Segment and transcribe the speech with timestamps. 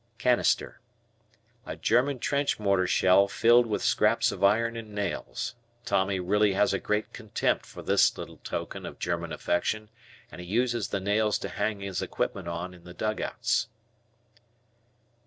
[0.17, 0.79] Canister.
[1.63, 5.53] A German trench mortar shell filled with scraps of iron and nails.
[5.85, 9.91] Tommy really has a great contempt for this little token of German affection
[10.31, 13.67] and he uses the nails to hang his equipment on in the dugouts.